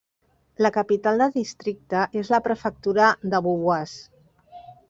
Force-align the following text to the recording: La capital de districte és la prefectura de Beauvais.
La 0.65 0.71
capital 0.77 1.21
de 1.23 1.27
districte 1.35 2.07
és 2.23 2.33
la 2.37 2.41
prefectura 2.49 3.13
de 3.35 3.45
Beauvais. 3.49 3.97